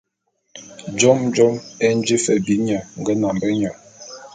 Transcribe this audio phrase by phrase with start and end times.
[0.99, 3.71] Jôme jôme é nji fe bi nye nge nambe nye.